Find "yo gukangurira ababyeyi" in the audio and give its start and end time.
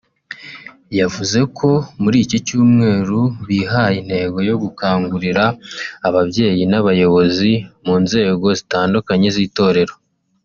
4.49-6.63